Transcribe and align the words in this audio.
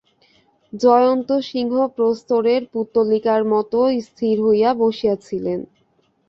জয়সিংহ 0.73 1.75
প্রস্তরের 1.95 2.61
পুত্তলিকার 2.73 3.41
মতো 3.53 3.77
স্থির 4.07 4.35
হইয়া 4.45 4.69
বসিয়াছিলেন। 4.81 5.59